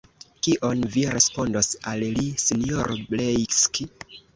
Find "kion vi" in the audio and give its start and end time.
0.45-1.03